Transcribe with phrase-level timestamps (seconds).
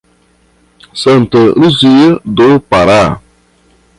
[0.95, 3.21] Santa Luzia do Pará